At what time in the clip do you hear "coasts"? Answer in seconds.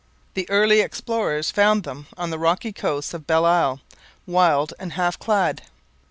2.73-3.13